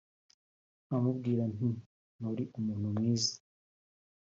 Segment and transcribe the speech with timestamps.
[0.85, 1.69] nkamubwira nti
[2.17, 3.33] “nturi umuntu mwiza